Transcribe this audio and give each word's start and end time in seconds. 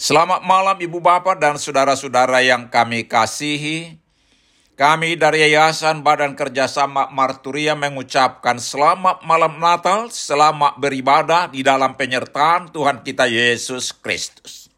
Selamat 0.00 0.40
malam 0.40 0.80
Ibu 0.80 0.96
Bapak 0.96 1.36
dan 1.36 1.60
saudara-saudara 1.60 2.40
yang 2.40 2.72
kami 2.72 3.04
kasihi. 3.04 4.00
Kami 4.72 5.12
dari 5.12 5.44
Yayasan 5.44 6.00
Badan 6.00 6.32
Kerjasama 6.32 7.12
Marturia 7.12 7.76
mengucapkan 7.76 8.56
selamat 8.56 9.20
malam 9.28 9.60
Natal, 9.60 10.08
selamat 10.08 10.80
beribadah 10.80 11.52
di 11.52 11.60
dalam 11.60 12.00
penyertaan 12.00 12.72
Tuhan 12.72 13.04
kita 13.04 13.28
Yesus 13.28 13.92
Kristus. 13.92 14.72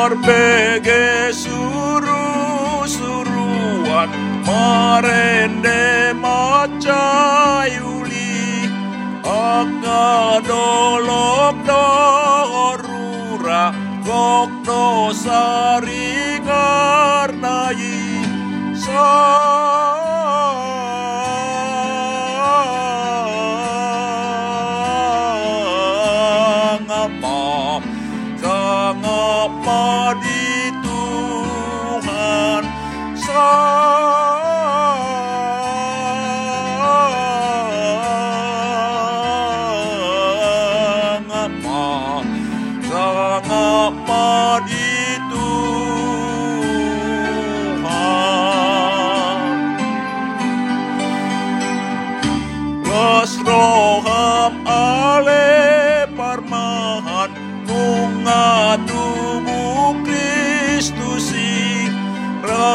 Berbege 0.00 1.28
suru-suruan 1.28 4.08
Marende 4.48 6.16
macayuli 6.16 8.24
Akka 9.20 10.40
dolok 10.48 11.52
dorura 11.68 13.76
Gokno 14.00 15.12
sari 15.12 16.40
ngarnai 16.48 17.92
Sangapa 18.80 19.49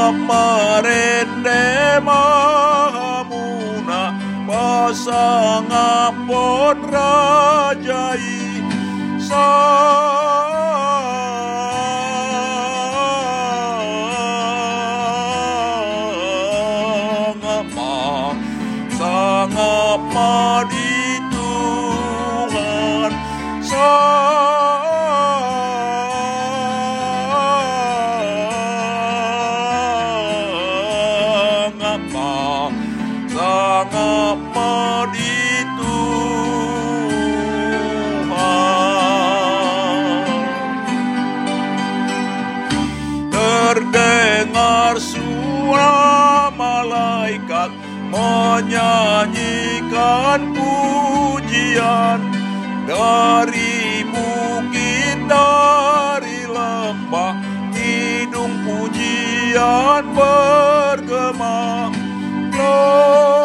Ramarende 0.05 1.61
mahamuna 2.05 4.01
Pasangapon 4.47 5.97
rajai 6.93 8.29
Sangapa 16.55 18.37
Sangapa 18.97 20.29
Sangapa 33.31 35.07
di 35.15 35.63
Tuhan. 35.79 35.95
Terdengar 43.31 44.99
suara 44.99 46.51
malaikat 46.51 47.71
menyanyikan 48.11 49.31
pujian 50.51 52.19
dari 52.83 54.03
bukit 54.11 55.15
dari 55.31 56.43
lembah 56.43 57.39
hidung 57.71 58.51
pujian 58.67 60.03
bergema 61.15 61.91
Gloria 62.51 63.44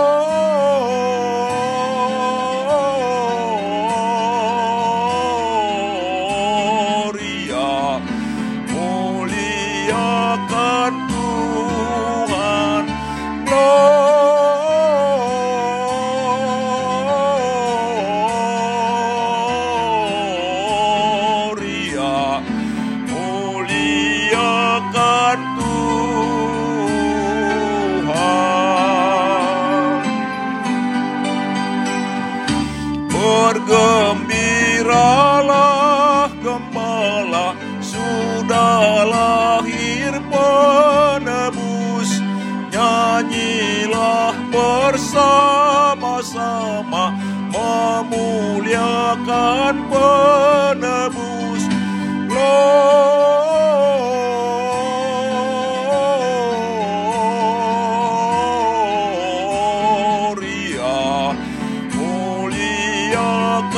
Bergembiralah 33.50 36.30
gembala. 36.38 37.58
Sudah 37.82 39.02
lahir 39.10 40.14
penebus. 40.30 42.22
Nyanyilah 42.70 44.38
bersama-sama 44.54 47.10
Memuliakan 47.50 49.74
penebus. 49.90 51.66
Gloria 52.30 53.19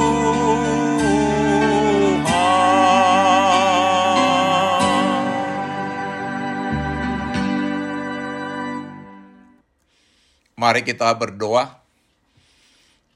Mari 10.59 10.83
kita 10.83 11.09
berdoa. 11.15 11.79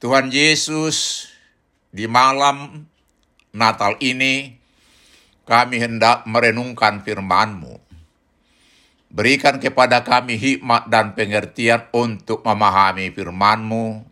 Tuhan 0.00 0.32
Yesus, 0.32 1.28
di 1.94 2.10
malam 2.10 2.82
Natal 3.54 3.94
ini 4.02 4.50
kami 5.46 5.78
hendak 5.78 6.26
merenungkan 6.26 7.06
firman-Mu. 7.06 7.78
Berikan 9.14 9.62
kepada 9.62 10.02
kami 10.02 10.34
hikmat 10.34 10.90
dan 10.90 11.14
pengertian 11.14 11.86
untuk 11.94 12.42
memahami 12.42 13.14
firman-Mu, 13.14 14.02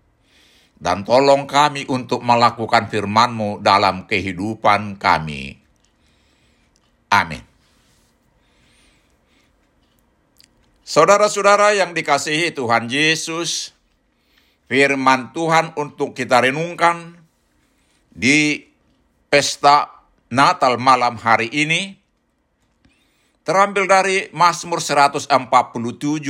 dan 0.78 1.02
tolong 1.02 1.50
kami 1.50 1.90
untuk 1.90 2.22
melakukan 2.22 2.86
firman-Mu 2.86 3.58
dalam 3.58 4.06
kehidupan 4.06 5.02
kami. 5.02 5.58
Amin. 7.10 7.42
Saudara-saudara 10.86 11.74
yang 11.74 11.98
dikasihi 11.98 12.54
Tuhan 12.54 12.86
Yesus, 12.86 13.74
firman 14.70 15.34
Tuhan 15.34 15.74
untuk 15.74 16.14
kita 16.14 16.46
renungkan 16.46 17.21
di 18.12 18.60
pesta 19.32 19.88
Natal 20.28 20.76
malam 20.76 21.16
hari 21.16 21.48
ini 21.48 21.96
terambil 23.44 23.88
dari 23.88 24.28
Mazmur 24.30 24.78
147 24.78 25.28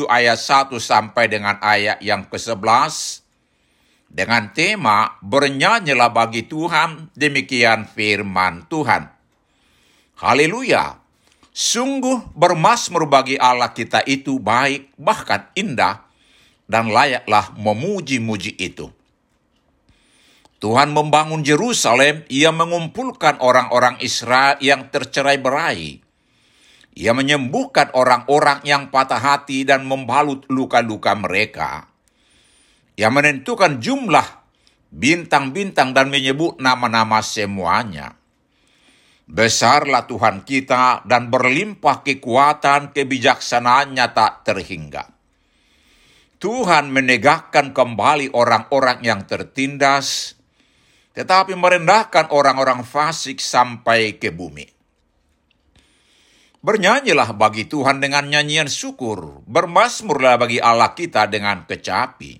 ayat 0.07 0.39
1 0.39 0.73
sampai 0.79 1.27
dengan 1.27 1.59
ayat 1.61 1.99
yang 2.01 2.27
ke-11 2.27 3.23
dengan 4.13 4.53
tema 4.53 5.17
Bernyanyilah 5.25 6.13
bagi 6.13 6.45
Tuhan, 6.45 7.09
demikian 7.17 7.89
firman 7.89 8.69
Tuhan. 8.69 9.09
Haleluya! 10.21 11.01
Sungguh 11.53 12.33
bermasmur 12.33 13.05
bagi 13.09 13.37
Allah 13.37 13.73
kita 13.73 14.05
itu 14.09 14.41
baik, 14.41 14.93
bahkan 14.97 15.49
indah, 15.53 16.05
dan 16.65 16.89
layaklah 16.89 17.53
memuji-muji 17.57 18.57
itu. 18.57 18.89
Tuhan 20.63 20.95
membangun 20.95 21.43
Yerusalem, 21.43 22.23
ia 22.31 22.55
mengumpulkan 22.55 23.43
orang-orang 23.43 23.99
Israel 23.99 24.63
yang 24.63 24.95
tercerai 24.95 25.43
berai. 25.43 25.99
Ia 26.95 27.11
menyembuhkan 27.11 27.91
orang-orang 27.99 28.63
yang 28.63 28.95
patah 28.95 29.19
hati 29.19 29.67
dan 29.67 29.83
membalut 29.83 30.47
luka-luka 30.47 31.19
mereka 31.19 31.91
yang 32.95 33.11
menentukan 33.11 33.83
jumlah 33.83 34.29
bintang-bintang 34.93 35.97
dan 35.97 36.13
menyebut 36.13 36.61
nama-nama 36.63 37.25
semuanya. 37.25 38.15
Besarlah 39.27 40.07
Tuhan 40.07 40.47
kita 40.47 41.03
dan 41.09 41.27
berlimpah 41.33 42.07
kekuatan 42.07 42.95
kebijaksanaannya 42.95 44.07
tak 44.15 44.47
terhingga. 44.47 45.11
Tuhan 46.39 46.95
menegakkan 46.95 47.75
kembali 47.75 48.31
orang-orang 48.37 49.01
yang 49.01 49.25
tertindas, 49.25 50.37
tetapi 51.13 51.53
merendahkan 51.57 52.33
orang-orang 52.33 52.85
fasik 52.85 53.41
sampai 53.41 54.17
ke 54.17 54.33
bumi. 54.33 54.69
Bernyanyilah 56.63 57.35
bagi 57.35 57.67
Tuhan 57.67 57.99
dengan 57.99 58.31
nyanyian 58.31 58.71
syukur, 58.71 59.43
bermasmurlah 59.51 60.39
bagi 60.39 60.63
Allah 60.63 60.95
kita 60.95 61.27
dengan 61.27 61.67
kecapi. 61.67 62.39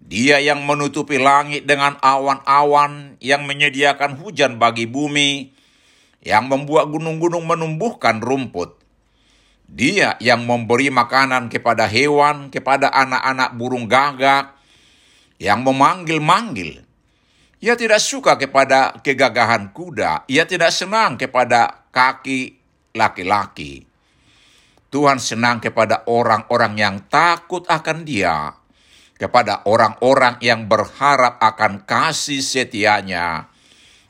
Dia 0.00 0.40
yang 0.40 0.64
menutupi 0.64 1.20
langit 1.20 1.68
dengan 1.68 2.00
awan-awan, 2.00 3.20
yang 3.20 3.44
menyediakan 3.44 4.16
hujan 4.16 4.56
bagi 4.56 4.88
bumi, 4.88 5.52
yang 6.24 6.48
membuat 6.48 6.88
gunung-gunung 6.88 7.44
menumbuhkan 7.44 8.24
rumput. 8.24 8.80
Dia 9.68 10.14
yang 10.22 10.46
memberi 10.46 10.94
makanan 10.94 11.52
kepada 11.52 11.90
hewan, 11.90 12.48
kepada 12.54 12.88
anak-anak 12.88 13.52
burung 13.58 13.90
gagak, 13.90 14.56
yang 15.36 15.60
memanggil-manggil. 15.60 16.85
Ia 17.56 17.72
tidak 17.72 18.04
suka 18.04 18.36
kepada 18.36 19.00
kegagahan 19.00 19.72
kuda, 19.72 20.28
ia 20.28 20.44
tidak 20.44 20.76
senang 20.76 21.16
kepada 21.16 21.88
kaki 21.88 22.60
laki-laki. 22.92 23.88
Tuhan 24.92 25.16
senang 25.16 25.60
kepada 25.60 26.04
orang-orang 26.08 26.76
yang 26.76 26.96
takut 27.08 27.64
akan 27.64 28.04
Dia, 28.04 28.52
kepada 29.16 29.64
orang-orang 29.64 30.36
yang 30.44 30.68
berharap 30.68 31.40
akan 31.40 31.84
kasih 31.88 32.44
setianya. 32.44 33.48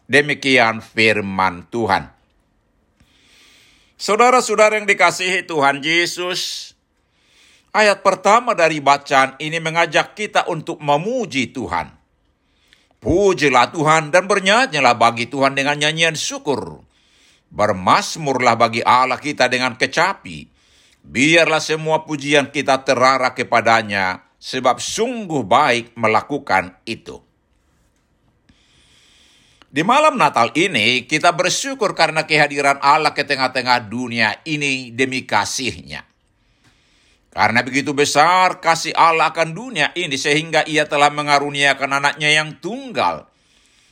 Demikian 0.06 0.82
firman 0.82 1.66
Tuhan. 1.70 2.06
Saudara-saudara 3.96 4.76
yang 4.76 4.84
dikasihi 4.84 5.48
Tuhan 5.48 5.80
Yesus, 5.80 6.70
ayat 7.72 8.04
pertama 8.04 8.52
dari 8.52 8.78
bacaan 8.84 9.40
ini 9.40 9.56
mengajak 9.56 10.12
kita 10.12 10.44
untuk 10.52 10.78
memuji 10.84 11.48
Tuhan. 11.48 11.95
Pujilah 13.06 13.70
Tuhan 13.70 14.10
dan 14.10 14.26
bernyanyilah 14.26 14.98
bagi 14.98 15.30
Tuhan 15.30 15.54
dengan 15.54 15.78
nyanyian 15.78 16.18
syukur. 16.18 16.82
Bermasmurlah 17.54 18.58
bagi 18.58 18.82
Allah 18.82 19.22
kita 19.22 19.46
dengan 19.46 19.78
kecapi. 19.78 20.50
Biarlah 21.06 21.62
semua 21.62 22.02
pujian 22.02 22.50
kita 22.50 22.82
terarah 22.82 23.30
kepadanya, 23.30 24.26
sebab 24.42 24.82
sungguh 24.82 25.46
baik 25.46 25.94
melakukan 25.94 26.82
itu. 26.82 27.22
Di 29.70 29.86
malam 29.86 30.18
Natal 30.18 30.50
ini, 30.58 31.06
kita 31.06 31.30
bersyukur 31.30 31.94
karena 31.94 32.26
kehadiran 32.26 32.82
Allah 32.82 33.14
ke 33.14 33.22
tengah-tengah 33.22 33.86
dunia 33.86 34.42
ini 34.42 34.90
demi 34.90 35.22
kasihnya. 35.22 36.15
Karena 37.36 37.60
begitu 37.60 37.92
besar 37.92 38.64
kasih 38.64 38.96
Allah 38.96 39.28
akan 39.28 39.52
dunia 39.52 39.92
ini 39.92 40.16
sehingga 40.16 40.64
ia 40.64 40.88
telah 40.88 41.12
mengaruniakan 41.12 42.00
anaknya 42.00 42.32
yang 42.32 42.56
tunggal. 42.64 43.28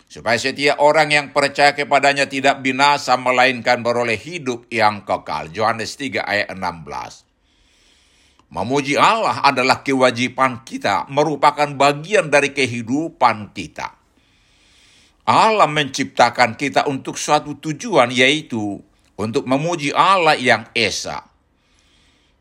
Supaya 0.08 0.40
setiap 0.40 0.80
orang 0.80 1.12
yang 1.12 1.26
percaya 1.36 1.76
kepadanya 1.76 2.24
tidak 2.24 2.64
binasa 2.64 3.20
melainkan 3.20 3.84
beroleh 3.84 4.16
hidup 4.16 4.64
yang 4.72 5.04
kekal. 5.04 5.52
Yohanes 5.52 5.92
3 6.00 6.24
ayat 6.24 6.56
16. 6.56 8.48
Memuji 8.48 8.96
Allah 8.96 9.44
adalah 9.44 9.84
kewajiban 9.84 10.64
kita, 10.64 11.04
merupakan 11.12 11.68
bagian 11.68 12.32
dari 12.32 12.48
kehidupan 12.48 13.52
kita. 13.52 13.92
Allah 15.28 15.68
menciptakan 15.68 16.56
kita 16.56 16.88
untuk 16.88 17.20
suatu 17.20 17.60
tujuan, 17.60 18.08
yaitu 18.08 18.80
untuk 19.20 19.44
memuji 19.44 19.92
Allah 19.92 20.32
yang 20.32 20.64
esa. 20.72 21.33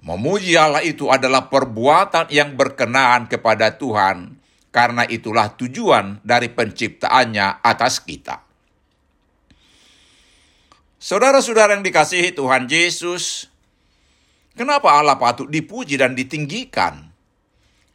Memuji 0.03 0.59
Allah 0.59 0.83
itu 0.83 1.07
adalah 1.07 1.47
perbuatan 1.47 2.27
yang 2.27 2.59
berkenaan 2.59 3.31
kepada 3.31 3.79
Tuhan, 3.79 4.35
karena 4.75 5.07
itulah 5.07 5.55
tujuan 5.55 6.19
dari 6.27 6.51
penciptaannya 6.51 7.63
atas 7.63 8.03
kita. 8.03 8.43
Saudara-saudara 10.99 11.75
yang 11.75 11.83
dikasihi 11.87 12.35
Tuhan 12.35 12.67
Yesus, 12.67 13.47
Kenapa 14.53 14.93
Allah 14.93 15.17
patut 15.17 15.49
dipuji 15.49 15.97
dan 15.97 16.13
ditinggikan? 16.13 17.09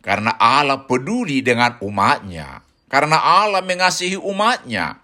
Karena 0.03 0.35
Allah 0.35 0.83
peduli 0.91 1.39
dengan 1.39 1.79
umatnya. 1.79 2.67
Karena 2.91 3.23
Allah 3.23 3.63
mengasihi 3.63 4.19
umatnya. 4.19 4.99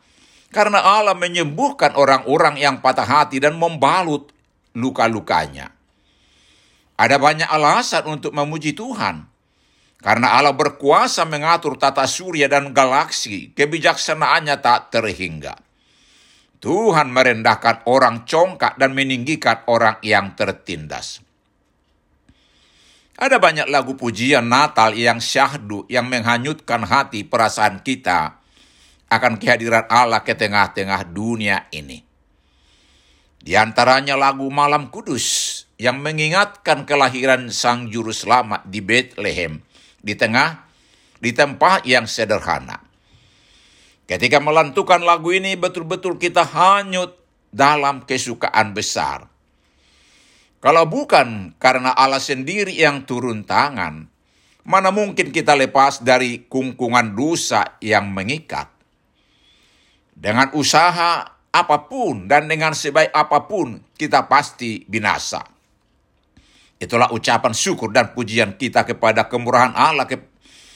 Karena 0.50 0.82
Allah 0.82 1.14
menyembuhkan 1.14 1.94
orang-orang 1.94 2.58
yang 2.58 2.82
patah 2.82 3.06
hati 3.06 3.38
dan 3.38 3.54
membalut 3.54 4.34
luka-lukanya. 4.74 5.73
Ada 6.94 7.18
banyak 7.18 7.50
alasan 7.50 8.06
untuk 8.06 8.30
memuji 8.30 8.74
Tuhan. 8.74 9.26
Karena 9.98 10.36
Allah 10.36 10.52
berkuasa 10.52 11.24
mengatur 11.24 11.80
tata 11.80 12.04
surya 12.04 12.44
dan 12.46 12.76
galaksi, 12.76 13.56
kebijaksanaannya 13.56 14.56
tak 14.60 14.92
terhingga. 14.92 15.56
Tuhan 16.60 17.12
merendahkan 17.12 17.88
orang 17.88 18.28
congkak 18.28 18.76
dan 18.76 18.92
meninggikan 18.92 19.64
orang 19.68 20.00
yang 20.04 20.36
tertindas. 20.36 21.24
Ada 23.14 23.36
banyak 23.38 23.68
lagu 23.70 23.94
pujian 23.94 24.48
Natal 24.48 24.96
yang 24.96 25.22
syahdu, 25.22 25.86
yang 25.86 26.10
menghanyutkan 26.10 26.82
hati 26.82 27.22
perasaan 27.22 27.84
kita 27.84 28.42
akan 29.12 29.38
kehadiran 29.38 29.86
Allah 29.86 30.24
ke 30.24 30.34
tengah-tengah 30.34 31.04
dunia 31.12 31.68
ini. 31.70 32.02
Di 33.44 33.52
antaranya 33.54 34.16
lagu 34.16 34.48
Malam 34.48 34.88
Kudus 34.88 35.43
yang 35.80 35.98
mengingatkan 36.00 36.86
kelahiran 36.86 37.50
Sang 37.50 37.90
Juru 37.90 38.14
Selamat 38.14 38.62
di 38.68 38.78
Bethlehem, 38.82 39.62
di 40.00 40.14
tengah, 40.14 40.66
di 41.18 41.34
tempat 41.34 41.82
yang 41.88 42.06
sederhana. 42.06 42.78
Ketika 44.04 44.38
melantukan 44.38 45.00
lagu 45.00 45.32
ini 45.32 45.56
betul-betul 45.56 46.20
kita 46.20 46.44
hanyut 46.44 47.16
dalam 47.50 48.04
kesukaan 48.04 48.76
besar 48.76 49.34
kalau 50.64 50.88
bukan 50.88 51.52
karena 51.60 51.92
Allah 51.92 52.24
sendiri 52.24 52.72
yang 52.72 53.04
turun 53.04 53.44
tangan, 53.44 54.08
mana 54.64 54.88
mungkin 54.88 55.28
kita 55.28 55.52
lepas 55.52 56.00
dari 56.00 56.48
kungkungan 56.48 57.12
dosa 57.12 57.76
yang 57.84 58.08
mengikat? 58.08 58.72
Dengan 60.16 60.56
usaha 60.56 61.20
apa 61.52 61.78
pun 61.84 62.24
dan 62.32 62.48
dengan 62.48 62.72
sebaik 62.72 63.12
apa 63.12 63.44
pun, 63.44 63.76
kita 63.92 64.24
pasti 64.24 64.88
binasa. 64.88 65.44
Itulah 66.84 67.08
ucapan 67.16 67.56
syukur 67.56 67.88
dan 67.88 68.12
pujian 68.12 68.60
kita 68.60 68.84
kepada 68.84 69.24
kemurahan 69.32 69.72
Allah 69.72 70.04
ke, 70.04 70.20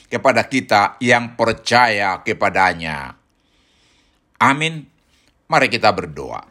kepada 0.09 0.41
kita 0.49 0.97
yang 0.97 1.37
percaya 1.37 2.25
kepadanya. 2.25 3.13
Amin. 4.41 4.89
Mari 5.45 5.69
kita 5.69 5.93
berdoa. 5.93 6.49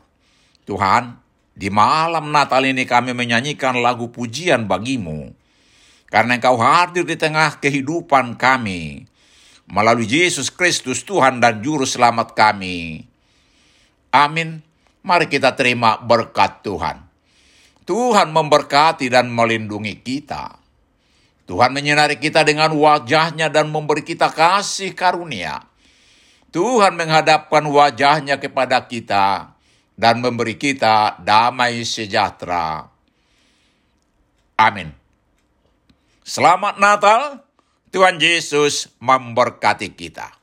Tuhan, 0.62 1.19
di 1.59 1.75
malam 1.75 2.31
Natal 2.31 2.62
ini 2.71 2.87
kami 2.87 3.11
menyanyikan 3.19 3.83
lagu 3.83 4.15
pujian 4.15 4.71
bagimu. 4.71 5.35
Karena 6.07 6.38
engkau 6.38 6.55
hadir 6.55 7.03
di 7.03 7.19
tengah 7.19 7.59
kehidupan 7.59 8.38
kami. 8.38 9.11
Melalui 9.67 10.07
Yesus 10.07 10.55
Kristus 10.55 11.03
Tuhan 11.03 11.43
dan 11.43 11.61
Juru 11.61 11.83
Selamat 11.83 12.33
kami. 12.33 13.05
Amin. 14.15 14.62
Mari 15.03 15.27
kita 15.27 15.59
terima 15.59 15.99
berkat 15.99 16.62
Tuhan. 16.62 17.08
Tuhan 17.88 18.37
memberkati 18.37 19.09
dan 19.09 19.33
melindungi 19.33 20.04
kita. 20.04 20.61
Tuhan 21.49 21.73
menyinari 21.73 22.21
kita 22.21 22.45
dengan 22.45 22.76
wajahnya 22.76 23.49
dan 23.49 23.73
memberi 23.73 24.04
kita 24.04 24.28
kasih 24.28 24.92
karunia. 24.92 25.64
Tuhan 26.52 26.92
menghadapkan 27.00 27.64
wajahnya 27.64 28.37
kepada 28.37 28.85
kita 28.85 29.57
dan 29.97 30.21
memberi 30.21 30.61
kita 30.61 31.16
damai 31.25 31.80
sejahtera. 31.88 32.92
Amin. 34.61 34.92
Selamat 36.28 36.76
Natal. 36.76 37.40
Tuhan 37.88 38.21
Yesus 38.21 38.92
memberkati 39.00 39.97
kita. 39.97 40.38